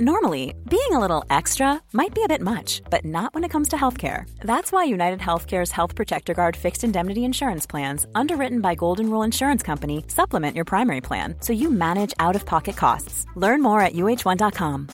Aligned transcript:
Normally, 0.00 0.54
being 0.66 0.92
a 0.92 0.98
little 0.98 1.24
extra 1.28 1.78
might 1.92 2.14
be 2.14 2.22
a 2.24 2.28
bit 2.28 2.40
much, 2.40 2.80
but 2.88 3.04
not 3.04 3.34
when 3.34 3.44
it 3.44 3.50
comes 3.50 3.68
to 3.68 3.76
healthcare. 3.76 4.24
That's 4.40 4.72
why 4.72 4.84
United 4.84 5.18
Healthcare's 5.20 5.70
Health 5.70 5.94
Protector 5.94 6.32
Guard 6.32 6.56
fixed 6.56 6.84
indemnity 6.84 7.22
insurance 7.22 7.66
plans, 7.66 8.06
underwritten 8.14 8.62
by 8.62 8.76
Golden 8.76 9.10
Rule 9.10 9.22
Insurance 9.22 9.62
Company, 9.62 10.04
supplement 10.08 10.56
your 10.56 10.64
primary 10.64 11.02
plan 11.02 11.34
so 11.40 11.52
you 11.52 11.70
manage 11.70 12.14
out 12.18 12.34
of 12.34 12.46
pocket 12.46 12.78
costs. 12.78 13.26
Learn 13.36 13.60
more 13.60 13.82
at 13.82 13.92
uh1.com. 13.92 14.88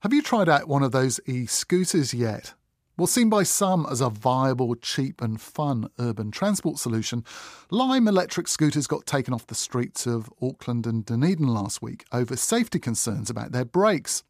Have 0.00 0.12
you 0.12 0.20
tried 0.20 0.50
out 0.50 0.68
one 0.68 0.82
of 0.82 0.92
those 0.92 1.18
e 1.26 1.46
scooters 1.46 2.12
yet? 2.12 2.52
Well, 3.00 3.06
seen 3.06 3.30
by 3.30 3.44
some 3.44 3.86
as 3.90 4.02
a 4.02 4.10
viable, 4.10 4.74
cheap, 4.74 5.22
and 5.22 5.40
fun 5.40 5.88
urban 5.98 6.30
transport 6.30 6.76
solution, 6.76 7.24
Lime 7.70 8.06
electric 8.06 8.46
scooters 8.46 8.86
got 8.86 9.06
taken 9.06 9.32
off 9.32 9.46
the 9.46 9.54
streets 9.54 10.06
of 10.06 10.30
Auckland 10.42 10.86
and 10.86 11.02
Dunedin 11.06 11.48
last 11.48 11.80
week 11.80 12.04
over 12.12 12.36
safety 12.36 12.78
concerns 12.78 13.30
about 13.30 13.52
their 13.52 13.64
brakes. 13.64 14.22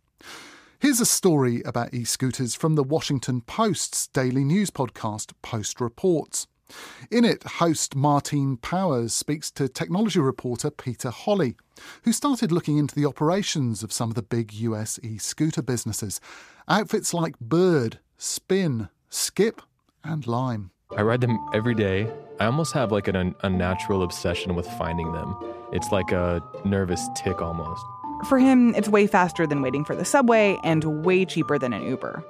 Here's 0.78 1.00
a 1.00 1.04
story 1.04 1.62
about 1.62 1.92
e 1.92 2.04
scooters 2.04 2.54
from 2.54 2.76
the 2.76 2.84
Washington 2.84 3.40
Post's 3.40 4.06
daily 4.06 4.44
news 4.44 4.70
podcast, 4.70 5.32
Post 5.42 5.80
Reports. 5.80 6.46
In 7.10 7.24
it, 7.24 7.42
host 7.42 7.96
Martine 7.96 8.56
Powers 8.56 9.12
speaks 9.12 9.50
to 9.50 9.68
technology 9.68 10.20
reporter 10.20 10.70
Peter 10.70 11.10
Holley, 11.10 11.56
who 12.04 12.12
started 12.12 12.52
looking 12.52 12.78
into 12.78 12.94
the 12.94 13.04
operations 13.04 13.82
of 13.82 13.92
some 13.92 14.10
of 14.10 14.14
the 14.14 14.22
big 14.22 14.52
US 14.52 15.00
e 15.02 15.18
scooter 15.18 15.60
businesses. 15.60 16.20
Outfits 16.68 17.12
like 17.12 17.36
Bird, 17.40 17.98
Spin, 18.22 18.90
Skip, 19.08 19.62
and 20.04 20.26
Lime. 20.26 20.72
I 20.94 21.00
ride 21.00 21.22
them 21.22 21.38
every 21.54 21.74
day. 21.74 22.06
I 22.38 22.44
almost 22.44 22.74
have 22.74 22.92
like 22.92 23.08
an 23.08 23.34
unnatural 23.42 24.02
obsession 24.02 24.54
with 24.54 24.66
finding 24.72 25.10
them. 25.12 25.34
It's 25.72 25.90
like 25.90 26.12
a 26.12 26.42
nervous 26.66 27.00
tick 27.16 27.40
almost. 27.40 27.82
For 28.28 28.38
him, 28.38 28.74
it's 28.74 28.90
way 28.90 29.06
faster 29.06 29.46
than 29.46 29.62
waiting 29.62 29.86
for 29.86 29.96
the 29.96 30.04
subway 30.04 30.58
and 30.64 31.02
way 31.02 31.24
cheaper 31.24 31.58
than 31.58 31.72
an 31.72 31.82
Uber. 31.82 32.22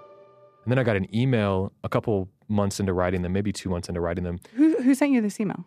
And 0.65 0.71
then 0.71 0.79
I 0.79 0.85
got 0.85 0.95
an 0.95 1.13
email 1.13 1.73
a 1.83 1.89
couple 1.89 2.29
months 2.47 2.79
into 2.79 2.93
writing 2.93 3.23
them, 3.23 3.33
maybe 3.33 3.51
two 3.51 3.69
months 3.69 3.89
into 3.89 4.01
writing 4.01 4.23
them. 4.23 4.39
Who, 4.55 4.81
who 4.81 4.95
sent 4.95 5.11
you 5.11 5.21
this 5.21 5.41
email? 5.41 5.65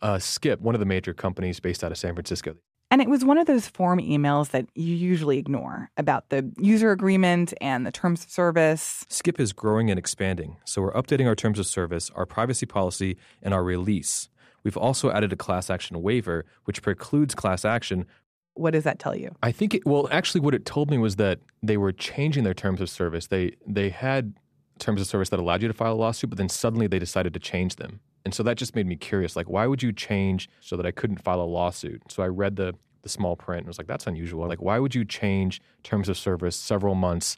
Uh, 0.00 0.20
Skip, 0.20 0.60
one 0.60 0.76
of 0.76 0.78
the 0.78 0.86
major 0.86 1.14
companies 1.14 1.58
based 1.58 1.82
out 1.82 1.90
of 1.90 1.98
San 1.98 2.14
Francisco. 2.14 2.54
And 2.94 3.02
it 3.02 3.10
was 3.10 3.24
one 3.24 3.38
of 3.38 3.48
those 3.48 3.66
form 3.66 3.98
emails 3.98 4.50
that 4.50 4.66
you 4.76 4.94
usually 4.94 5.36
ignore 5.36 5.90
about 5.96 6.28
the 6.28 6.48
user 6.58 6.92
agreement 6.92 7.52
and 7.60 7.84
the 7.84 7.90
terms 7.90 8.22
of 8.22 8.30
service. 8.30 9.04
Skip 9.08 9.40
is 9.40 9.52
growing 9.52 9.90
and 9.90 9.98
expanding, 9.98 10.58
so 10.64 10.80
we're 10.80 10.92
updating 10.92 11.26
our 11.26 11.34
terms 11.34 11.58
of 11.58 11.66
service, 11.66 12.12
our 12.14 12.24
privacy 12.24 12.66
policy, 12.66 13.16
and 13.42 13.52
our 13.52 13.64
release. 13.64 14.28
We've 14.62 14.76
also 14.76 15.10
added 15.10 15.32
a 15.32 15.36
class 15.36 15.70
action 15.70 16.02
waiver, 16.02 16.44
which 16.66 16.82
precludes 16.82 17.34
class 17.34 17.64
action. 17.64 18.06
What 18.52 18.74
does 18.74 18.84
that 18.84 19.00
tell 19.00 19.16
you? 19.16 19.34
I 19.42 19.50
think, 19.50 19.74
it, 19.74 19.84
well, 19.84 20.08
actually, 20.12 20.42
what 20.42 20.54
it 20.54 20.64
told 20.64 20.88
me 20.88 20.96
was 20.96 21.16
that 21.16 21.40
they 21.64 21.76
were 21.76 21.90
changing 21.90 22.44
their 22.44 22.54
terms 22.54 22.80
of 22.80 22.88
service. 22.88 23.26
They, 23.26 23.56
they 23.66 23.88
had 23.88 24.34
terms 24.78 25.00
of 25.00 25.08
service 25.08 25.30
that 25.30 25.40
allowed 25.40 25.62
you 25.62 25.68
to 25.68 25.74
file 25.74 25.94
a 25.94 25.96
lawsuit, 25.96 26.30
but 26.30 26.38
then 26.38 26.48
suddenly 26.48 26.86
they 26.86 27.00
decided 27.00 27.34
to 27.34 27.40
change 27.40 27.74
them. 27.74 27.98
And 28.24 28.32
so 28.32 28.44
that 28.44 28.56
just 28.56 28.76
made 28.76 28.86
me 28.86 28.94
curious. 28.94 29.34
Like, 29.34 29.50
why 29.50 29.66
would 29.66 29.82
you 29.82 29.92
change 29.92 30.48
so 30.60 30.76
that 30.76 30.86
I 30.86 30.92
couldn't 30.92 31.22
file 31.22 31.42
a 31.42 31.44
lawsuit? 31.44 32.02
So 32.08 32.22
I 32.22 32.28
read 32.28 32.56
the 32.56 32.74
the 33.04 33.08
small 33.08 33.36
print 33.36 33.60
and 33.60 33.68
was 33.68 33.78
like, 33.78 33.86
that's 33.86 34.08
unusual. 34.08 34.48
Like, 34.48 34.60
why 34.60 34.80
would 34.80 34.94
you 34.94 35.04
change 35.04 35.60
terms 35.84 36.08
of 36.08 36.18
service 36.18 36.56
several 36.56 36.96
months 36.96 37.36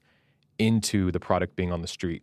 into 0.58 1.12
the 1.12 1.20
product 1.20 1.54
being 1.56 1.70
on 1.70 1.82
the 1.82 1.88
street? 1.88 2.22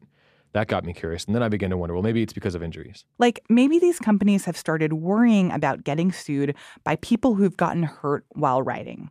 That 0.53 0.67
got 0.67 0.83
me 0.83 0.93
curious. 0.93 1.25
And 1.25 1.35
then 1.35 1.43
I 1.43 1.49
began 1.49 1.69
to 1.71 1.77
wonder, 1.77 1.93
well, 1.93 2.03
maybe 2.03 2.21
it's 2.21 2.33
because 2.33 2.55
of 2.55 2.63
injuries. 2.63 3.05
Like 3.19 3.43
maybe 3.49 3.79
these 3.79 3.99
companies 3.99 4.45
have 4.45 4.57
started 4.57 4.93
worrying 4.93 5.51
about 5.51 5.83
getting 5.83 6.11
sued 6.11 6.55
by 6.83 6.95
people 6.97 7.35
who've 7.35 7.57
gotten 7.57 7.83
hurt 7.83 8.25
while 8.29 8.61
riding. 8.61 9.09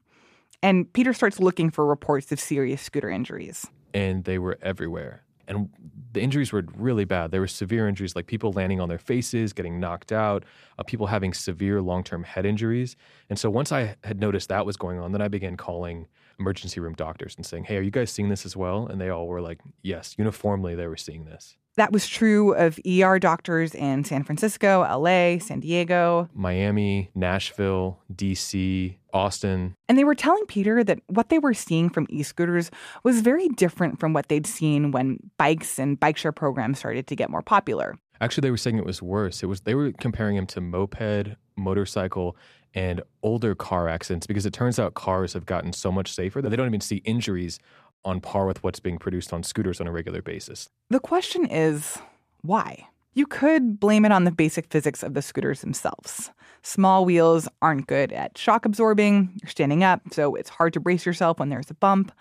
And 0.63 0.93
Peter 0.93 1.13
starts 1.13 1.41
looking 1.41 1.71
for 1.71 1.85
reports 1.85 2.31
of 2.31 2.39
serious 2.39 2.81
scooter 2.81 3.11
injuries. 3.11 3.67
And 3.93 4.25
they 4.25 4.39
were 4.39 4.59
everywhere 4.63 5.25
and 5.49 5.69
the 6.13 6.21
injuries 6.21 6.53
were 6.53 6.65
really 6.77 7.05
bad. 7.05 7.31
There 7.31 7.41
were 7.41 7.47
severe 7.47 7.89
injuries, 7.89 8.15
like 8.15 8.27
people 8.27 8.53
landing 8.53 8.81
on 8.81 8.89
their 8.89 8.99
faces, 8.99 9.53
getting 9.53 9.81
knocked 9.81 10.13
out, 10.13 10.45
uh, 10.79 10.83
people 10.83 11.07
having 11.07 11.33
severe 11.33 11.81
long 11.81 12.05
term 12.05 12.23
head 12.23 12.47
injuries. 12.47 12.97
And 13.31 13.39
so 13.39 13.51
once 13.51 13.73
I 13.73 13.97
had 14.05 14.21
noticed 14.21 14.49
that 14.49 14.67
was 14.67 14.77
going 14.77 14.99
on, 14.99 15.13
then 15.13 15.23
I 15.23 15.29
began 15.29 15.57
calling 15.57 16.07
emergency 16.39 16.81
room 16.81 16.95
doctors 16.95 17.37
and 17.37 17.47
saying, 17.47 17.65
Hey, 17.65 17.77
are 17.77 17.83
you 17.83 17.91
guys 17.91 18.11
seeing 18.11 18.29
this 18.29 18.45
as 18.45 18.57
well? 18.57 18.87
And 18.87 19.01
they 19.01 19.09
all 19.09 19.27
were 19.27 19.41
like, 19.41 19.61
Yes, 19.83 20.15
uniformly, 20.19 20.75
they 20.75 20.87
were 20.87 20.97
seeing 20.97 21.25
this. 21.25 21.57
That 21.77 21.91
was 21.91 22.07
true 22.07 22.53
of 22.55 22.79
ER 22.87 23.19
doctors 23.19 23.75
in 23.75 24.05
San 24.05 24.25
Francisco, 24.25 24.81
LA, 24.81 25.39
San 25.39 25.61
Diego, 25.61 26.29
Miami, 26.35 27.11
Nashville, 27.15 27.99
DC, 28.15 28.97
Austin. 29.15 29.75
And 29.89 29.97
they 29.97 30.05
were 30.05 30.15
telling 30.15 30.45
Peter 30.47 30.85
that 30.85 31.01
what 31.07 31.31
they 31.31 31.39
were 31.39 31.55
seeing 31.55 31.89
from 31.89 32.07
e 32.11 32.23
scooters 32.23 32.71
was 33.05 33.23
very 33.23 33.49
different 33.49 33.99
from 33.99 34.13
what 34.13 34.29
they'd 34.29 34.47
seen 34.47 34.91
when 34.91 35.19
bikes 35.39 35.79
and 35.79 35.99
bike 35.99 36.19
share 36.19 36.33
programs 36.33 36.79
started 36.79 37.07
to 37.07 37.17
get 37.17 37.31
more 37.31 37.43
popular. 37.43 37.97
Actually, 38.21 38.43
they 38.43 38.51
were 38.51 38.59
saying 38.59 38.77
it 38.77 38.85
was 38.85 39.01
worse. 39.01 39.43
It 39.43 39.47
was 39.47 39.63
they 39.63 39.75
were 39.75 39.93
comparing 39.93 40.37
him 40.37 40.47
to 40.49 40.61
moped, 40.61 41.37
motorcycle, 41.57 42.37
and 42.75 43.03
older 43.23 43.55
car 43.55 43.89
accidents 43.89 44.27
because 44.27 44.45
it 44.45 44.53
turns 44.53 44.79
out 44.79 44.95
cars 44.95 45.33
have 45.33 45.47
gotten 45.47 45.73
so 45.73 45.91
much 45.91 46.13
safer 46.13 46.43
that 46.43 46.51
they 46.51 46.57
don't 46.57 46.67
even 46.67 46.81
see 46.81 46.97
injuries 47.05 47.59
on 48.05 48.21
par 48.21 48.47
with 48.47 48.63
what's 48.63 48.81
being 48.81 48.99
produced 48.99 49.33
on 49.33 49.43
scooters 49.43 49.81
on 49.81 49.87
a 49.87 49.93
regular 49.93 50.23
basis. 50.23 50.69
The 50.91 51.01
question 51.01 51.47
is 51.47 51.99
why? 52.43 52.89
You 53.15 53.27
could 53.27 53.79
blame 53.79 54.05
it 54.05 54.13
on 54.13 54.25
the 54.25 54.31
basic 54.33 54.71
physics 54.71 55.03
of 55.03 55.15
the 55.15 55.23
scooters 55.23 55.61
themselves. 55.61 56.31
Small 56.63 57.05
wheels 57.05 57.47
aren't 57.61 57.87
good 57.87 58.13
at 58.13 58.39
shock 58.39 58.65
absorbing, 58.65 59.39
you're 59.43 59.51
standing 59.51 59.85
up, 59.85 60.01
so 60.13 60.35
it's 60.35 60.49
hard 60.49 60.73
to 60.73 60.81
brace 60.81 61.05
yourself 61.05 61.39
when 61.39 61.51
there's 61.51 61.71
a 61.71 61.75
bump. 61.75 62.13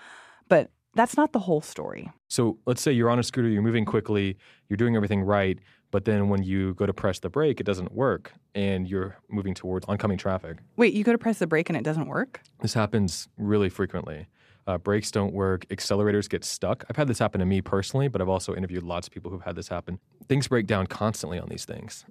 But 0.50 0.70
that's 0.96 1.16
not 1.16 1.32
the 1.32 1.40
whole 1.40 1.62
story. 1.62 2.12
So 2.28 2.58
let's 2.66 2.82
say 2.82 2.92
you're 2.92 3.10
on 3.10 3.20
a 3.20 3.24
scooter, 3.24 3.48
you're 3.48 3.62
moving 3.62 3.86
quickly, 3.86 4.38
you're 4.68 4.78
doing 4.78 4.96
everything 4.96 5.22
right, 5.22 5.60
but 5.92 6.06
then 6.06 6.30
when 6.30 6.44
you 6.44 6.74
go 6.74 6.86
to 6.86 6.94
press 6.94 7.20
the 7.20 7.30
brake, 7.30 7.60
it 7.60 7.66
doesn't 7.66 7.94
work 7.94 8.34
and 8.56 8.88
you're 8.88 9.18
moving 9.30 9.54
towards 9.54 9.86
oncoming 9.88 10.18
traffic. 10.18 10.58
Wait, 10.76 10.94
you 10.94 11.04
go 11.04 11.12
to 11.12 11.18
press 11.18 11.40
the 11.40 11.48
brake 11.48 11.70
and 11.70 11.78
it 11.78 11.84
doesn't 11.84 12.08
work? 12.08 12.42
This 12.62 12.74
happens 12.74 13.28
really 13.38 13.70
frequently. 13.70 14.28
Uh, 14.68 14.78
brakes 14.78 15.10
don't 15.12 15.34
work, 15.34 15.68
accelerators 15.70 16.30
get 16.30 16.44
stuck. 16.44 16.86
I've 16.90 16.96
had 16.96 17.08
this 17.08 17.20
happen 17.20 17.40
to 17.40 17.46
me 17.46 17.62
personally, 17.62 18.08
but 18.08 18.22
I've 18.22 18.30
also 18.30 18.56
interviewed 18.56 18.84
lots 18.84 19.08
of 19.08 19.14
people 19.14 19.32
who've 19.32 19.42
had 19.42 19.56
this 19.56 19.68
happen. 19.68 20.00
Things 20.28 20.48
break 20.48 20.68
down 20.68 20.88
constantly 20.88 21.40
on 21.40 21.50
these 21.50 21.66
things, 21.66 22.06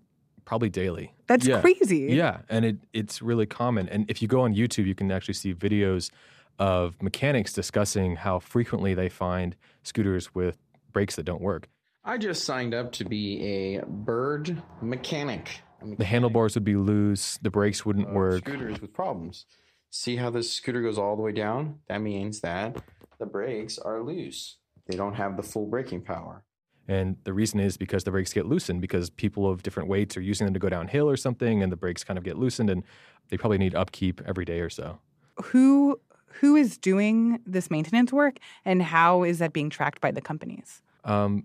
probably 0.44 0.68
daily. 0.68 1.14
That's 1.28 1.46
yeah. 1.46 1.60
crazy. 1.60 2.08
Yeah, 2.10 2.38
and 2.48 2.64
it, 2.64 2.76
it's 2.92 3.22
really 3.22 3.46
common. 3.46 3.88
And 3.88 4.10
if 4.10 4.20
you 4.20 4.28
go 4.28 4.40
on 4.40 4.54
YouTube, 4.54 4.86
you 4.86 4.94
can 4.96 5.12
actually 5.12 5.34
see 5.34 5.54
videos 5.54 6.10
of 6.58 7.00
mechanics 7.00 7.52
discussing 7.52 8.16
how 8.16 8.38
frequently 8.38 8.94
they 8.94 9.08
find 9.08 9.56
scooters 9.82 10.34
with 10.34 10.58
brakes 10.92 11.16
that 11.16 11.22
don't 11.22 11.40
work. 11.40 11.68
I 12.04 12.18
just 12.18 12.44
signed 12.44 12.74
up 12.74 12.92
to 12.92 13.04
be 13.04 13.42
a 13.42 13.84
bird 13.86 14.60
mechanic. 14.82 15.60
mechanic. 15.80 15.98
The 15.98 16.04
handlebars 16.04 16.54
would 16.54 16.64
be 16.64 16.76
loose, 16.76 17.38
the 17.38 17.50
brakes 17.50 17.86
wouldn't 17.86 18.08
uh, 18.08 18.12
work. 18.12 18.40
Scooters 18.40 18.80
with 18.80 18.92
problems. 18.92 19.46
See 19.90 20.16
how 20.16 20.30
this 20.30 20.52
scooter 20.52 20.80
goes 20.82 20.98
all 20.98 21.16
the 21.16 21.22
way 21.22 21.32
down? 21.32 21.80
That 21.88 22.00
means 22.00 22.40
that 22.40 22.76
the 23.18 23.26
brakes 23.26 23.76
are 23.76 24.00
loose. 24.00 24.56
They 24.86 24.96
don't 24.96 25.14
have 25.14 25.36
the 25.36 25.42
full 25.42 25.66
braking 25.66 26.02
power. 26.02 26.44
And 26.86 27.16
the 27.24 27.32
reason 27.32 27.60
is 27.60 27.76
because 27.76 28.04
the 28.04 28.10
brakes 28.10 28.32
get 28.32 28.46
loosened 28.46 28.80
because 28.80 29.10
people 29.10 29.48
of 29.48 29.62
different 29.62 29.88
weights 29.88 30.16
are 30.16 30.20
using 30.20 30.44
them 30.46 30.54
to 30.54 30.60
go 30.60 30.68
downhill 30.68 31.08
or 31.08 31.16
something, 31.16 31.62
and 31.62 31.70
the 31.70 31.76
brakes 31.76 32.02
kind 32.04 32.18
of 32.18 32.24
get 32.24 32.38
loosened, 32.38 32.70
and 32.70 32.84
they 33.28 33.36
probably 33.36 33.58
need 33.58 33.74
upkeep 33.74 34.20
every 34.26 34.44
day 34.44 34.60
or 34.60 34.70
so. 34.70 34.98
Who 35.44 36.00
who 36.34 36.56
is 36.56 36.78
doing 36.78 37.40
this 37.44 37.70
maintenance 37.70 38.12
work, 38.12 38.38
and 38.64 38.82
how 38.82 39.24
is 39.24 39.40
that 39.40 39.52
being 39.52 39.70
tracked 39.70 40.00
by 40.00 40.12
the 40.12 40.20
companies? 40.20 40.82
Um, 41.04 41.44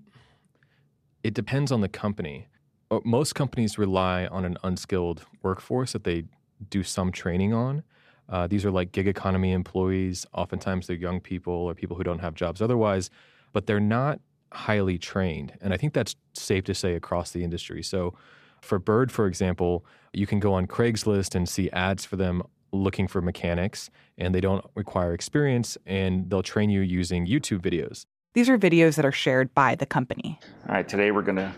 it 1.23 1.33
depends 1.33 1.71
on 1.71 1.81
the 1.81 1.89
company. 1.89 2.47
Uh, 2.91 2.99
most 3.03 3.33
companies 3.33 3.79
rely 3.79 4.27
on 4.27 4.45
an 4.45 4.57
unskilled 4.63 5.25
workforce 5.41 5.93
that 5.93 6.03
they 6.03 6.25
do 6.69 6.83
some 6.83 7.11
training 7.11 7.53
on. 7.53 7.83
Uh, 8.29 8.47
these 8.47 8.65
are 8.65 8.71
like 8.71 8.91
gig 8.91 9.07
economy 9.07 9.51
employees. 9.51 10.25
Oftentimes 10.33 10.87
they're 10.87 10.95
young 10.95 11.19
people 11.19 11.53
or 11.53 11.73
people 11.73 11.95
who 11.95 12.03
don't 12.03 12.19
have 12.19 12.33
jobs 12.33 12.61
otherwise, 12.61 13.09
but 13.53 13.67
they're 13.67 13.79
not 13.79 14.19
highly 14.51 14.97
trained. 14.97 15.53
And 15.61 15.73
I 15.73 15.77
think 15.77 15.93
that's 15.93 16.15
safe 16.33 16.63
to 16.65 16.73
say 16.73 16.95
across 16.95 17.31
the 17.31 17.43
industry. 17.43 17.83
So 17.83 18.13
for 18.61 18.79
Bird, 18.79 19.11
for 19.11 19.27
example, 19.27 19.85
you 20.13 20.25
can 20.25 20.39
go 20.39 20.53
on 20.53 20.65
Craigslist 20.65 21.35
and 21.35 21.47
see 21.47 21.69
ads 21.71 22.05
for 22.05 22.15
them 22.15 22.41
looking 22.71 23.07
for 23.07 23.21
mechanics, 23.21 23.89
and 24.17 24.33
they 24.33 24.41
don't 24.41 24.65
require 24.75 25.13
experience, 25.13 25.77
and 25.85 26.29
they'll 26.29 26.43
train 26.43 26.69
you 26.69 26.81
using 26.81 27.25
YouTube 27.25 27.59
videos. 27.59 28.05
These 28.33 28.49
are 28.49 28.57
videos 28.57 28.95
that 28.95 29.05
are 29.05 29.11
shared 29.11 29.53
by 29.53 29.75
the 29.75 29.85
company. 29.85 30.39
All 30.67 30.75
right, 30.75 30.87
today 30.87 31.11
we're 31.11 31.21
going 31.21 31.37
to 31.37 31.53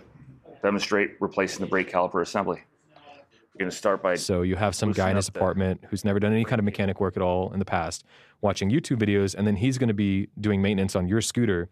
demonstrate 0.62 1.12
replacing 1.20 1.62
the 1.62 1.68
brake 1.68 1.92
caliper 1.92 2.22
assembly. 2.22 2.62
We're 3.58 3.64
going 3.64 3.72
to 3.72 3.78
start 3.78 4.04
by. 4.04 4.14
So 4.18 4.44
you 4.44 4.56
have 4.56 4.76
some 4.76 4.92
guy 4.92 5.10
in 5.10 5.16
his 5.16 5.28
apartment 5.28 5.84
who's 5.90 6.06
never 6.06 6.20
done 6.20 6.32
any 6.32 6.46
kind 6.46 6.60
of 6.60 6.66
mechanic 6.66 7.00
work 7.00 7.18
at 7.18 7.24
all 7.24 7.52
in 7.54 7.58
the 7.58 7.66
past, 7.66 8.04
watching 8.42 8.70
YouTube 8.70 9.00
videos, 9.00 9.34
and 9.34 9.48
then 9.48 9.56
he's 9.56 9.80
going 9.80 9.88
to 9.88 9.96
be 9.96 10.28
doing 10.40 10.62
maintenance 10.62 10.96
on 10.96 11.08
your 11.08 11.22
scooter 11.22 11.68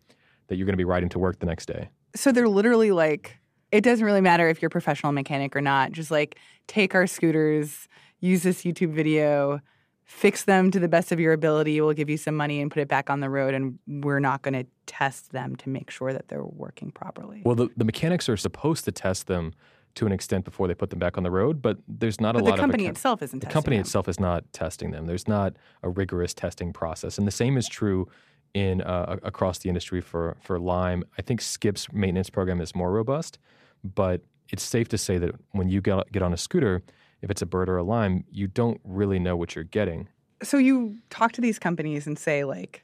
that 0.48 0.56
you're 0.56 0.66
going 0.66 0.74
to 0.74 0.78
be 0.78 0.84
riding 0.84 1.10
to 1.10 1.20
work 1.20 1.38
the 1.38 1.46
next 1.46 1.68
day. 1.68 1.90
So 2.16 2.32
they're 2.32 2.48
literally 2.48 2.90
like, 2.90 3.38
it 3.72 3.82
doesn't 3.82 4.04
really 4.04 4.22
matter 4.22 4.50
if 4.50 4.64
you're 4.64 4.68
a 4.68 4.72
professional 4.72 5.12
mechanic 5.12 5.56
or 5.56 5.62
not. 5.62 5.92
Just 5.92 6.10
like 6.10 6.40
take 6.66 6.96
our 6.96 7.06
scooters, 7.06 7.88
use 8.20 8.42
this 8.42 8.64
YouTube 8.64 8.92
video, 8.92 9.62
fix 10.06 10.44
them 10.46 10.72
to 10.72 10.80
the 10.80 10.88
best 10.88 11.12
of 11.12 11.20
your 11.20 11.34
ability. 11.34 11.80
We'll 11.82 11.94
give 11.94 12.10
you 12.10 12.18
some 12.18 12.36
money 12.36 12.62
and 12.62 12.72
put 12.72 12.80
it 12.80 12.88
back 12.88 13.12
on 13.12 13.20
the 13.20 13.30
road, 13.30 13.54
and 13.54 13.78
we're 13.86 14.20
not 14.20 14.42
going 14.42 14.56
to 14.56 14.66
test 14.88 15.34
them 15.34 15.56
to 15.58 15.70
make 15.70 15.92
sure 15.92 16.14
that 16.14 16.30
they're 16.30 16.44
working 16.44 16.90
properly. 16.90 17.44
Well, 17.46 17.54
the, 17.54 17.70
the 17.78 17.86
mechanics 17.86 18.28
are 18.28 18.38
supposed 18.38 18.86
to 18.86 18.92
test 18.92 19.28
them 19.28 19.54
to 19.96 20.06
an 20.06 20.12
extent 20.12 20.46
before 20.46 20.68
they 20.68 20.76
put 20.76 20.90
them 20.90 21.00
back 21.00 21.18
on 21.18 21.24
the 21.24 21.32
road, 21.32 21.62
but 21.62 21.78
there's 21.88 22.20
not 22.20 22.34
but 22.36 22.42
a 22.42 22.44
lot 22.44 22.52
of 22.52 22.58
the 22.58 22.62
company 22.62 22.86
itself 22.86 23.22
isn't. 23.22 23.40
the 23.40 23.48
company 23.48 23.78
them. 23.78 23.82
itself 23.82 24.08
is 24.08 24.20
not 24.20 24.44
testing 24.54 24.92
them. 24.92 25.06
There's 25.08 25.28
not 25.28 25.56
a 25.84 25.90
rigorous 25.90 26.34
testing 26.34 26.74
process, 26.74 27.18
and 27.18 27.26
the 27.26 27.32
same 27.32 27.58
is 27.58 27.68
true 27.68 28.08
in 28.54 28.82
uh, 28.82 29.18
across 29.24 29.60
the 29.60 29.70
industry 29.70 30.02
for 30.02 30.38
for 30.42 30.60
Lime. 30.60 31.04
I 31.18 31.22
think 31.22 31.42
Skip's 31.42 31.92
maintenance 31.92 32.30
program 32.30 32.62
is 32.62 32.76
more 32.76 32.92
robust, 32.92 33.40
but 33.84 34.22
it's 34.50 34.64
safe 34.64 34.88
to 34.90 34.98
say 34.98 35.18
that 35.18 35.32
when 35.52 35.70
you 35.70 35.82
get 35.82 36.12
get 36.12 36.22
on 36.22 36.34
a 36.34 36.38
scooter, 36.38 36.84
if 37.22 37.32
it's 37.32 37.42
a 37.42 37.46
bird 37.46 37.70
or 37.70 37.78
a 37.78 37.84
Lime, 37.84 38.26
you 38.32 38.48
don't 38.48 38.80
really 38.84 39.20
know 39.20 39.36
what 39.36 39.56
you're 39.56 39.64
getting. 39.64 40.10
So 40.44 40.58
you 40.58 40.98
talk 41.10 41.32
to 41.34 41.42
these 41.42 41.60
companies 41.60 42.06
and 42.08 42.20
say 42.20 42.44
like. 42.44 42.82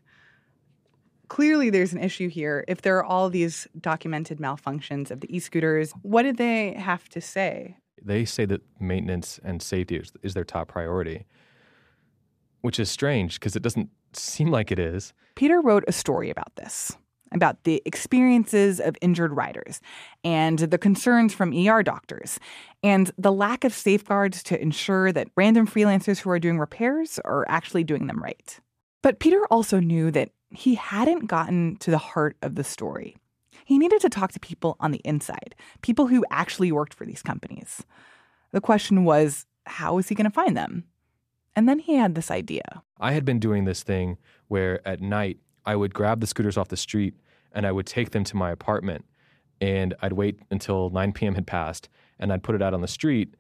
Clearly, 1.32 1.70
there's 1.70 1.94
an 1.94 2.04
issue 2.04 2.28
here. 2.28 2.66
If 2.68 2.82
there 2.82 2.98
are 2.98 3.06
all 3.06 3.30
these 3.30 3.66
documented 3.80 4.40
malfunctions 4.40 5.12
of 5.12 5.22
the 5.22 5.34
e-scooters, 5.34 5.94
what 6.02 6.24
did 6.24 6.36
they 6.36 6.74
have 6.74 7.08
to 7.08 7.22
say? 7.22 7.78
They 8.04 8.26
say 8.26 8.44
that 8.48 8.60
maintenance 8.82 9.40
and 9.42 9.62
safety 9.62 9.96
is, 9.96 10.12
is 10.24 10.34
their 10.34 10.44
top 10.44 10.68
priority, 10.68 11.26
which 12.60 12.82
is 12.82 12.92
strange 12.92 13.36
because 13.36 13.56
it 13.56 13.64
doesn't 13.64 13.90
seem 14.12 14.52
like 14.52 14.74
it 14.74 14.78
is. 14.78 15.14
Peter 15.36 15.62
wrote 15.62 15.86
a 15.88 15.94
story 15.94 16.30
about 16.30 16.54
this, 16.58 16.98
about 17.32 17.64
the 17.64 17.82
experiences 17.86 18.82
of 18.82 18.98
injured 19.00 19.32
riders 19.32 19.80
and 20.26 20.60
the 20.60 20.78
concerns 20.78 21.34
from 21.34 21.58
ER 21.58 21.82
doctors 21.82 22.40
and 22.84 23.10
the 23.18 23.32
lack 23.32 23.64
of 23.64 23.74
safeguards 23.74 24.44
to 24.44 24.62
ensure 24.62 25.14
that 25.14 25.30
random 25.38 25.66
freelancers 25.66 26.20
who 26.20 26.30
are 26.30 26.40
doing 26.40 26.60
repairs 26.60 27.22
are 27.24 27.46
actually 27.48 27.86
doing 27.86 28.08
them 28.08 28.22
right. 28.22 28.60
But 29.02 29.20
Peter 29.20 29.46
also 29.50 29.80
knew 29.80 30.12
that 30.12 30.32
he 30.52 30.76
hadn't 30.76 31.28
gotten 31.28 31.78
to 31.78 31.92
the 31.92 31.98
heart 31.98 32.38
of 32.42 32.56
the 32.56 32.64
story. 32.64 33.16
He 33.66 33.78
needed 33.78 34.02
to 34.02 34.10
talk 34.10 34.32
to 34.34 34.40
people 34.40 34.76
on 34.80 34.92
the 34.92 35.02
inside, 35.06 35.56
people 35.82 36.08
who 36.08 36.26
actually 36.30 36.72
worked 36.72 36.94
for 36.94 37.06
these 37.06 37.22
companies. 37.22 37.84
The 38.52 38.62
question 38.62 39.06
was, 39.06 39.46
how 39.66 39.96
was 39.96 40.10
he 40.10 40.16
going 40.16 40.26
to 40.26 40.32
find 40.32 40.58
them? 40.58 40.86
And 41.56 41.68
then 41.68 41.80
he 41.80 41.96
had 41.96 42.16
this 42.16 42.32
idea. 42.32 42.84
I 43.00 43.14
had 43.14 43.26
been 43.26 43.40
doing 43.40 43.66
this 43.66 43.84
thing 43.84 44.18
where 44.48 44.86
at 44.88 45.02
night 45.02 45.38
I 45.66 45.76
would 45.76 45.94
grab 45.94 46.20
the 46.20 46.28
scooters 46.28 46.58
off 46.58 46.70
the 46.70 46.78
street 46.78 47.14
and 47.52 47.66
I 47.66 47.72
would 47.72 47.86
take 47.86 48.12
them 48.12 48.24
to 48.26 48.38
my 48.38 48.52
apartment 48.52 49.06
and 49.60 49.94
I'd 50.02 50.14
wait 50.14 50.40
until 50.50 50.90
9 50.90 51.14
p.m. 51.14 51.36
had 51.36 51.46
passed 51.46 51.90
and 52.20 52.32
I'd 52.34 52.44
put 52.44 52.56
it 52.56 52.62
out 52.62 52.74
on 52.74 52.82
the 52.82 52.88
street. 52.88 53.36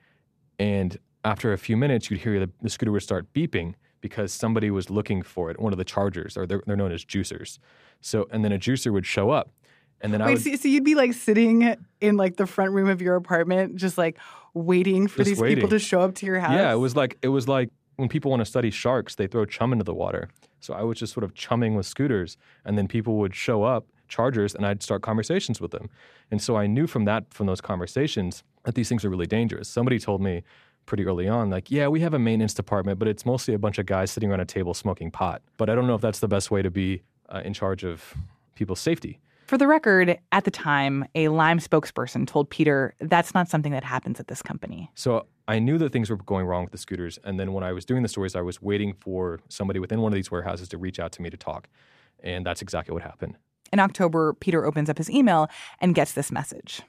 And 0.59 0.97
after 1.23 1.53
a 1.53 1.57
few 1.57 1.77
minutes, 1.77 2.09
you'd 2.09 2.21
hear 2.21 2.39
the, 2.39 2.49
the 2.61 2.69
scooter 2.69 2.91
would 2.91 3.03
start 3.03 3.33
beeping 3.33 3.75
because 4.01 4.33
somebody 4.33 4.71
was 4.71 4.89
looking 4.89 5.21
for 5.21 5.49
it, 5.49 5.59
one 5.59 5.71
of 5.71 5.77
the 5.77 5.85
chargers, 5.85 6.35
or 6.35 6.45
they're, 6.45 6.63
they're 6.65 6.75
known 6.75 6.91
as 6.91 7.05
juicers. 7.05 7.59
So, 8.01 8.27
and 8.31 8.43
then 8.43 8.51
a 8.51 8.59
juicer 8.59 8.91
would 8.91 9.05
show 9.05 9.29
up. 9.29 9.51
And 10.01 10.11
then 10.11 10.21
I 10.21 10.27
Wait, 10.27 10.33
would 10.33 10.43
so, 10.43 10.55
so 10.55 10.67
you'd 10.67 10.83
be 10.83 10.95
like 10.95 11.13
sitting 11.13 11.75
in 12.01 12.17
like 12.17 12.35
the 12.35 12.47
front 12.47 12.71
room 12.71 12.89
of 12.89 13.01
your 13.01 13.15
apartment, 13.15 13.75
just 13.75 13.97
like 13.97 14.17
waiting 14.53 15.07
for 15.07 15.23
these 15.23 15.39
waiting. 15.39 15.57
people 15.57 15.69
to 15.69 15.79
show 15.79 16.01
up 16.01 16.15
to 16.15 16.25
your 16.25 16.39
house? 16.39 16.53
Yeah, 16.53 16.73
it 16.73 16.77
was 16.77 16.95
like 16.95 17.17
it 17.21 17.27
was 17.27 17.47
like 17.47 17.69
when 17.97 18.09
people 18.09 18.31
want 18.31 18.41
to 18.41 18.45
study 18.45 18.71
sharks, 18.71 19.15
they 19.15 19.27
throw 19.27 19.45
chum 19.45 19.71
into 19.71 19.85
the 19.85 19.93
water. 19.93 20.29
So 20.59 20.73
I 20.73 20.81
was 20.81 20.97
just 20.97 21.13
sort 21.13 21.23
of 21.23 21.33
chumming 21.35 21.75
with 21.75 21.85
scooters, 21.85 22.37
and 22.65 22.77
then 22.77 22.87
people 22.87 23.17
would 23.17 23.35
show 23.35 23.63
up, 23.63 23.85
chargers, 24.07 24.55
and 24.55 24.65
I'd 24.65 24.81
start 24.81 25.03
conversations 25.03 25.61
with 25.61 25.71
them. 25.71 25.89
And 26.31 26.41
so 26.41 26.55
I 26.55 26.65
knew 26.67 26.87
from 26.87 27.05
that, 27.05 27.31
from 27.31 27.45
those 27.47 27.61
conversations, 27.61 28.43
that 28.63 28.75
these 28.75 28.89
things 28.89 29.05
are 29.05 29.09
really 29.09 29.27
dangerous. 29.27 29.69
Somebody 29.69 29.99
told 29.99 30.21
me 30.21 30.43
pretty 30.91 31.05
early 31.05 31.29
on, 31.29 31.49
like, 31.49 31.71
yeah, 31.71 31.87
we 31.87 32.01
have 32.01 32.13
a 32.13 32.19
maintenance 32.19 32.53
department, 32.53 32.99
but 32.99 33.07
it's 33.07 33.25
mostly 33.25 33.53
a 33.53 33.57
bunch 33.57 33.77
of 33.77 33.85
guys 33.85 34.11
sitting 34.11 34.29
around 34.29 34.41
a 34.41 34.45
table 34.45 34.73
smoking 34.73 35.09
pot. 35.09 35.41
But 35.55 35.69
I 35.69 35.73
don't 35.73 35.87
know 35.87 35.95
if 35.95 36.01
that's 36.01 36.19
the 36.19 36.27
best 36.27 36.51
way 36.51 36.61
to 36.61 36.69
be 36.69 37.01
uh, 37.29 37.41
in 37.45 37.53
charge 37.53 37.85
of 37.85 38.13
people's 38.55 38.81
safety. 38.81 39.21
For 39.47 39.57
the 39.57 39.67
record, 39.67 40.19
at 40.33 40.43
the 40.43 40.51
time, 40.51 41.05
a 41.15 41.29
Lime 41.29 41.59
spokesperson 41.59 42.27
told 42.27 42.49
Peter 42.49 42.93
that's 42.99 43.33
not 43.33 43.47
something 43.47 43.71
that 43.71 43.85
happens 43.85 44.19
at 44.19 44.27
this 44.27 44.41
company. 44.41 44.91
So 44.93 45.27
I 45.47 45.59
knew 45.59 45.77
that 45.77 45.93
things 45.93 46.09
were 46.09 46.17
going 46.17 46.45
wrong 46.45 46.63
with 46.63 46.73
the 46.73 46.77
scooters. 46.77 47.17
And 47.23 47.39
then 47.39 47.53
when 47.53 47.63
I 47.63 47.71
was 47.71 47.85
doing 47.85 48.03
the 48.03 48.09
stories, 48.09 48.35
I 48.35 48.41
was 48.41 48.61
waiting 48.61 48.91
for 48.91 49.39
somebody 49.47 49.79
within 49.79 50.01
one 50.01 50.11
of 50.11 50.15
these 50.15 50.29
warehouses 50.29 50.67
to 50.69 50.77
reach 50.77 50.99
out 50.99 51.13
to 51.13 51.21
me 51.21 51.29
to 51.29 51.37
talk. 51.37 51.69
And 52.21 52.45
that's 52.45 52.61
exactly 52.61 52.91
what 52.93 53.01
happened. 53.01 53.37
In 53.71 53.79
October, 53.79 54.33
Peter 54.33 54.65
opens 54.65 54.89
up 54.89 54.97
his 54.97 55.09
email 55.09 55.47
and 55.79 55.95
gets 55.95 56.11
this 56.11 56.33
message. 56.33 56.81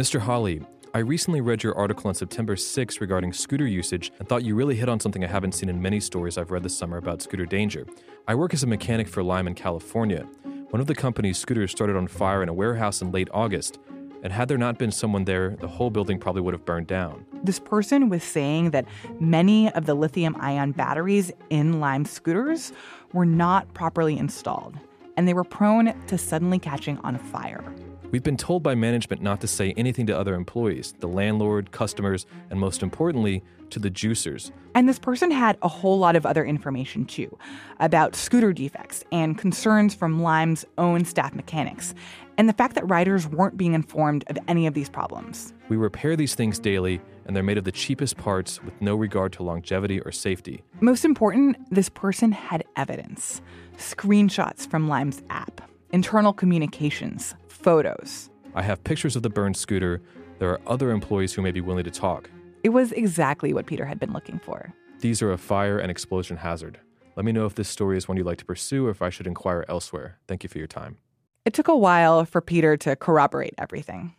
Mr. 0.00 0.18
Holley, 0.18 0.62
I 0.94 1.00
recently 1.00 1.42
read 1.42 1.62
your 1.62 1.76
article 1.76 2.08
on 2.08 2.14
September 2.14 2.56
6 2.56 3.02
regarding 3.02 3.34
scooter 3.34 3.66
usage 3.66 4.10
and 4.18 4.26
thought 4.26 4.42
you 4.42 4.54
really 4.54 4.74
hit 4.74 4.88
on 4.88 4.98
something 4.98 5.22
I 5.22 5.26
haven't 5.26 5.52
seen 5.52 5.68
in 5.68 5.82
many 5.82 6.00
stories 6.00 6.38
I've 6.38 6.50
read 6.50 6.62
this 6.62 6.74
summer 6.74 6.96
about 6.96 7.20
scooter 7.20 7.44
danger. 7.44 7.86
I 8.26 8.34
work 8.34 8.54
as 8.54 8.62
a 8.62 8.66
mechanic 8.66 9.06
for 9.06 9.22
Lime 9.22 9.46
in 9.46 9.54
California. 9.54 10.26
One 10.70 10.80
of 10.80 10.86
the 10.86 10.94
company's 10.94 11.36
scooters 11.36 11.70
started 11.70 11.96
on 11.96 12.08
fire 12.08 12.42
in 12.42 12.48
a 12.48 12.54
warehouse 12.54 13.02
in 13.02 13.12
late 13.12 13.28
August, 13.34 13.78
and 14.22 14.32
had 14.32 14.48
there 14.48 14.56
not 14.56 14.78
been 14.78 14.90
someone 14.90 15.26
there, 15.26 15.54
the 15.56 15.68
whole 15.68 15.90
building 15.90 16.18
probably 16.18 16.40
would 16.40 16.54
have 16.54 16.64
burned 16.64 16.86
down. 16.86 17.26
This 17.44 17.58
person 17.58 18.08
was 18.08 18.24
saying 18.24 18.70
that 18.70 18.86
many 19.20 19.70
of 19.72 19.84
the 19.84 19.92
lithium 19.92 20.34
ion 20.40 20.72
batteries 20.72 21.30
in 21.50 21.78
Lime 21.78 22.06
scooters 22.06 22.72
were 23.12 23.26
not 23.26 23.74
properly 23.74 24.16
installed, 24.16 24.78
and 25.18 25.28
they 25.28 25.34
were 25.34 25.44
prone 25.44 25.92
to 26.06 26.16
suddenly 26.16 26.58
catching 26.58 26.96
on 27.00 27.18
fire. 27.18 27.62
We've 28.10 28.24
been 28.24 28.36
told 28.36 28.64
by 28.64 28.74
management 28.74 29.22
not 29.22 29.40
to 29.42 29.46
say 29.46 29.72
anything 29.76 30.06
to 30.06 30.18
other 30.18 30.34
employees, 30.34 30.94
the 30.98 31.06
landlord, 31.06 31.70
customers, 31.70 32.26
and 32.50 32.58
most 32.58 32.82
importantly, 32.82 33.44
to 33.70 33.78
the 33.78 33.88
juicers. 33.88 34.50
And 34.74 34.88
this 34.88 34.98
person 34.98 35.30
had 35.30 35.56
a 35.62 35.68
whole 35.68 35.96
lot 35.96 36.16
of 36.16 36.26
other 36.26 36.44
information 36.44 37.04
too 37.04 37.38
about 37.78 38.16
scooter 38.16 38.52
defects 38.52 39.04
and 39.12 39.38
concerns 39.38 39.94
from 39.94 40.24
Lime's 40.24 40.64
own 40.76 41.04
staff 41.04 41.34
mechanics, 41.34 41.94
and 42.36 42.48
the 42.48 42.52
fact 42.52 42.74
that 42.74 42.88
riders 42.90 43.28
weren't 43.28 43.56
being 43.56 43.74
informed 43.74 44.24
of 44.26 44.36
any 44.48 44.66
of 44.66 44.74
these 44.74 44.88
problems. 44.88 45.54
We 45.68 45.76
repair 45.76 46.16
these 46.16 46.34
things 46.34 46.58
daily, 46.58 47.00
and 47.26 47.36
they're 47.36 47.44
made 47.44 47.58
of 47.58 47.64
the 47.64 47.70
cheapest 47.70 48.16
parts 48.16 48.60
with 48.64 48.74
no 48.80 48.96
regard 48.96 49.32
to 49.34 49.44
longevity 49.44 50.00
or 50.00 50.10
safety. 50.10 50.64
Most 50.80 51.04
important, 51.04 51.58
this 51.70 51.88
person 51.88 52.32
had 52.32 52.64
evidence 52.76 53.40
screenshots 53.76 54.68
from 54.68 54.88
Lime's 54.88 55.22
app, 55.30 55.69
internal 55.92 56.32
communications, 56.32 57.34
photos. 57.48 58.30
I 58.54 58.62
have 58.62 58.82
pictures 58.84 59.16
of 59.16 59.22
the 59.22 59.30
burned 59.30 59.56
scooter. 59.56 60.00
There 60.38 60.50
are 60.50 60.60
other 60.66 60.90
employees 60.90 61.32
who 61.32 61.42
may 61.42 61.50
be 61.50 61.60
willing 61.60 61.84
to 61.84 61.90
talk. 61.90 62.30
It 62.62 62.70
was 62.70 62.92
exactly 62.92 63.52
what 63.52 63.66
Peter 63.66 63.84
had 63.84 63.98
been 63.98 64.12
looking 64.12 64.38
for. 64.38 64.72
These 65.00 65.22
are 65.22 65.32
a 65.32 65.38
fire 65.38 65.78
and 65.78 65.90
explosion 65.90 66.36
hazard. 66.36 66.78
Let 67.16 67.24
me 67.24 67.32
know 67.32 67.46
if 67.46 67.54
this 67.54 67.68
story 67.68 67.96
is 67.96 68.08
one 68.08 68.16
you'd 68.16 68.26
like 68.26 68.38
to 68.38 68.44
pursue 68.44 68.86
or 68.86 68.90
if 68.90 69.02
I 69.02 69.10
should 69.10 69.26
inquire 69.26 69.64
elsewhere. 69.68 70.18
Thank 70.28 70.42
you 70.42 70.48
for 70.48 70.58
your 70.58 70.66
time. 70.66 70.98
It 71.44 71.54
took 71.54 71.68
a 71.68 71.76
while 71.76 72.24
for 72.24 72.40
Peter 72.40 72.76
to 72.78 72.96
corroborate 72.96 73.54
everything. 73.58 74.14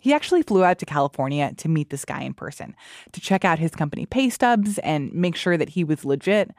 He 0.00 0.12
actually 0.12 0.42
flew 0.42 0.64
out 0.64 0.78
to 0.80 0.86
California 0.86 1.54
to 1.56 1.68
meet 1.68 1.90
this 1.90 2.04
guy 2.04 2.22
in 2.22 2.34
person, 2.34 2.76
to 3.12 3.20
check 3.20 3.44
out 3.44 3.58
his 3.58 3.70
company 3.70 4.04
pay 4.06 4.28
stubs 4.28 4.78
and 4.78 5.12
make 5.14 5.34
sure 5.34 5.56
that 5.56 5.70
he 5.70 5.82
was 5.82 6.04
legit. 6.04 6.50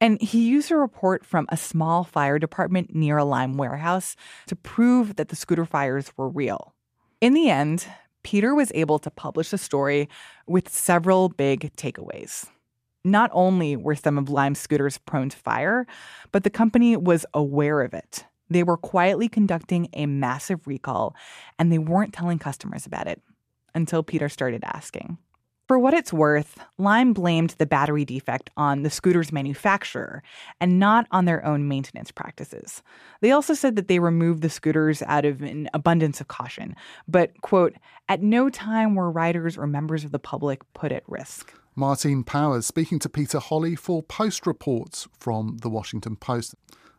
And 0.00 0.20
he 0.20 0.48
used 0.48 0.70
a 0.70 0.76
report 0.76 1.26
from 1.26 1.46
a 1.50 1.56
small 1.56 2.04
fire 2.04 2.38
department 2.38 2.94
near 2.94 3.18
a 3.18 3.24
Lime 3.24 3.56
warehouse 3.56 4.16
to 4.46 4.56
prove 4.56 5.16
that 5.16 5.28
the 5.28 5.36
scooter 5.36 5.66
fires 5.66 6.12
were 6.16 6.28
real. 6.28 6.74
In 7.20 7.34
the 7.34 7.50
end, 7.50 7.86
Peter 8.22 8.54
was 8.54 8.72
able 8.74 8.98
to 8.98 9.10
publish 9.10 9.52
a 9.52 9.58
story 9.58 10.08
with 10.46 10.68
several 10.68 11.28
big 11.28 11.74
takeaways. 11.76 12.46
Not 13.04 13.30
only 13.32 13.76
were 13.76 13.94
some 13.94 14.18
of 14.18 14.28
Lime's 14.28 14.58
scooters 14.58 14.98
prone 14.98 15.30
to 15.30 15.36
fire, 15.36 15.86
but 16.32 16.44
the 16.44 16.50
company 16.50 16.96
was 16.96 17.24
aware 17.32 17.80
of 17.82 17.94
it. 17.94 18.24
They 18.50 18.62
were 18.62 18.76
quietly 18.76 19.28
conducting 19.28 19.88
a 19.94 20.06
massive 20.06 20.66
recall, 20.66 21.14
and 21.58 21.72
they 21.72 21.78
weren't 21.78 22.12
telling 22.12 22.38
customers 22.38 22.84
about 22.84 23.06
it 23.06 23.22
until 23.74 24.02
Peter 24.02 24.28
started 24.28 24.62
asking. 24.64 25.18
For 25.70 25.78
what 25.78 25.94
it's 25.94 26.12
worth, 26.12 26.58
Lime 26.78 27.12
blamed 27.12 27.50
the 27.50 27.64
battery 27.64 28.04
defect 28.04 28.50
on 28.56 28.82
the 28.82 28.90
scooter's 28.90 29.30
manufacturer 29.30 30.20
and 30.60 30.80
not 30.80 31.06
on 31.12 31.26
their 31.26 31.46
own 31.46 31.68
maintenance 31.68 32.10
practices. 32.10 32.82
They 33.20 33.30
also 33.30 33.54
said 33.54 33.76
that 33.76 33.86
they 33.86 34.00
removed 34.00 34.42
the 34.42 34.50
scooters 34.50 35.00
out 35.02 35.24
of 35.24 35.42
an 35.42 35.70
abundance 35.72 36.20
of 36.20 36.26
caution, 36.26 36.74
but, 37.06 37.40
quote, 37.42 37.76
at 38.08 38.20
no 38.20 38.50
time 38.50 38.96
were 38.96 39.12
riders 39.12 39.56
or 39.56 39.68
members 39.68 40.02
of 40.02 40.10
the 40.10 40.18
public 40.18 40.60
put 40.74 40.90
at 40.90 41.04
risk. 41.06 41.54
Martine 41.76 42.24
Powers 42.24 42.66
speaking 42.66 42.98
to 42.98 43.08
Peter 43.08 43.38
Holley 43.38 43.76
for 43.76 44.02
Post 44.02 44.48
Reports 44.48 45.06
from 45.20 45.58
The 45.58 45.70
Washington 45.70 46.16
Post. 46.16 46.56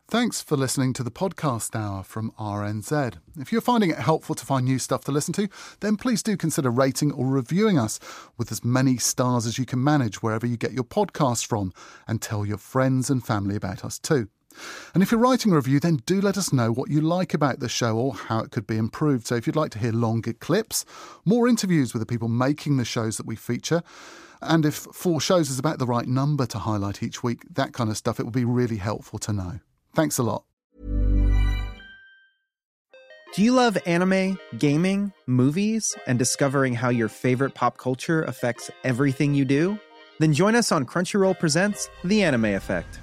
Thanks 0.07 0.41
for 0.41 0.57
listening 0.57 0.91
to 0.93 1.03
the 1.03 1.09
podcast 1.09 1.73
hour 1.73 2.03
from 2.03 2.31
RNZ. 2.37 3.13
If 3.39 3.53
you're 3.53 3.61
finding 3.61 3.91
it 3.91 3.97
helpful 3.97 4.35
to 4.35 4.45
find 4.45 4.65
new 4.65 4.77
stuff 4.77 5.05
to 5.05 5.11
listen 5.11 5.33
to, 5.35 5.47
then 5.79 5.95
please 5.95 6.21
do 6.21 6.35
consider 6.35 6.69
rating 6.69 7.13
or 7.13 7.27
reviewing 7.27 7.79
us 7.79 7.97
with 8.37 8.51
as 8.51 8.65
many 8.65 8.97
stars 8.97 9.45
as 9.45 9.57
you 9.57 9.65
can 9.65 9.81
manage 9.81 10.21
wherever 10.21 10.45
you 10.45 10.57
get 10.57 10.73
your 10.73 10.83
podcasts 10.83 11.45
from, 11.45 11.71
and 12.09 12.21
tell 12.21 12.45
your 12.45 12.57
friends 12.57 13.09
and 13.09 13.25
family 13.25 13.55
about 13.55 13.85
us 13.85 13.97
too. 13.97 14.27
And 14.93 15.01
if 15.01 15.11
you're 15.11 15.19
writing 15.21 15.53
a 15.53 15.55
review, 15.55 15.79
then 15.79 16.01
do 16.05 16.19
let 16.19 16.37
us 16.37 16.51
know 16.51 16.73
what 16.73 16.91
you 16.91 16.99
like 16.99 17.33
about 17.33 17.61
the 17.61 17.69
show 17.69 17.95
or 17.95 18.13
how 18.13 18.39
it 18.39 18.51
could 18.51 18.67
be 18.67 18.75
improved. 18.77 19.27
So 19.27 19.35
if 19.35 19.47
you'd 19.47 19.55
like 19.55 19.71
to 19.71 19.79
hear 19.79 19.93
longer 19.93 20.33
clips, 20.33 20.83
more 21.23 21.47
interviews 21.47 21.93
with 21.93 22.01
the 22.01 22.05
people 22.05 22.27
making 22.27 22.75
the 22.75 22.83
shows 22.83 23.15
that 23.15 23.25
we 23.25 23.37
feature, 23.37 23.81
and 24.41 24.65
if 24.65 24.75
four 24.75 25.21
shows 25.21 25.49
is 25.49 25.57
about 25.57 25.79
the 25.79 25.85
right 25.85 26.07
number 26.07 26.45
to 26.47 26.57
highlight 26.57 27.01
each 27.01 27.23
week, 27.23 27.43
that 27.49 27.71
kind 27.71 27.89
of 27.89 27.95
stuff, 27.95 28.19
it 28.19 28.23
would 28.23 28.33
be 28.33 28.43
really 28.43 28.77
helpful 28.77 29.19
to 29.19 29.31
know. 29.31 29.59
Thanks 29.93 30.17
a 30.17 30.23
lot. 30.23 30.43
Do 33.33 33.43
you 33.43 33.53
love 33.53 33.77
anime, 33.85 34.37
gaming, 34.57 35.13
movies, 35.25 35.95
and 36.05 36.19
discovering 36.19 36.73
how 36.73 36.89
your 36.89 37.07
favorite 37.07 37.53
pop 37.53 37.77
culture 37.77 38.23
affects 38.23 38.69
everything 38.83 39.33
you 39.33 39.45
do? 39.45 39.79
Then 40.19 40.33
join 40.33 40.53
us 40.53 40.71
on 40.71 40.85
Crunchyroll 40.85 41.39
Presents 41.39 41.89
The 42.03 42.23
Anime 42.23 42.45
Effect. 42.45 42.99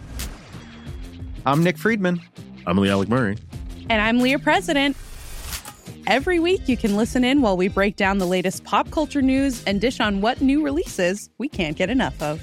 I'm 1.46 1.64
Nick 1.64 1.78
Friedman. 1.78 2.20
I'm 2.66 2.76
Lee 2.76 2.90
Alec 2.90 3.08
Murray. 3.08 3.38
And 3.88 4.02
I'm 4.02 4.18
Leah 4.18 4.38
President. 4.38 4.96
Every 6.06 6.38
week, 6.38 6.68
you 6.68 6.76
can 6.76 6.94
listen 6.94 7.24
in 7.24 7.40
while 7.40 7.56
we 7.56 7.68
break 7.68 7.96
down 7.96 8.18
the 8.18 8.26
latest 8.26 8.64
pop 8.64 8.90
culture 8.90 9.22
news 9.22 9.64
and 9.64 9.80
dish 9.80 9.98
on 9.98 10.20
what 10.20 10.42
new 10.42 10.62
releases 10.62 11.30
we 11.38 11.48
can't 11.48 11.76
get 11.76 11.88
enough 11.88 12.20
of. 12.22 12.42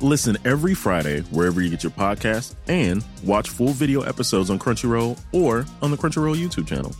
Listen 0.00 0.36
every 0.44 0.74
Friday 0.74 1.20
wherever 1.30 1.62
you 1.62 1.70
get 1.70 1.82
your 1.82 1.92
podcast 1.92 2.54
and 2.68 3.02
watch 3.24 3.48
full 3.48 3.68
video 3.68 4.02
episodes 4.02 4.50
on 4.50 4.58
Crunchyroll 4.58 5.18
or 5.32 5.64
on 5.80 5.90
the 5.90 5.96
Crunchyroll 5.96 6.36
YouTube 6.36 6.66
channel. 6.66 6.94